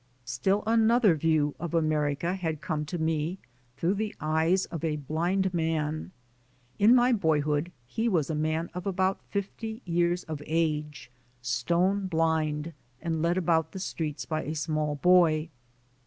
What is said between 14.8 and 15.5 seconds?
boy.